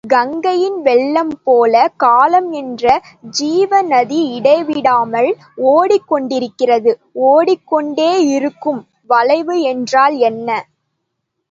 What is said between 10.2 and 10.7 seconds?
என்ன?